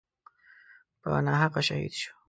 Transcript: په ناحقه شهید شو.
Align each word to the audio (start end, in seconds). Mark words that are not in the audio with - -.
په 1.01 1.09
ناحقه 1.25 1.61
شهید 1.67 1.93
شو. 2.01 2.11